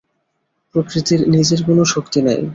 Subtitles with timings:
[0.75, 2.39] প্রকৃতির নিজের কোন শক্তি নাই।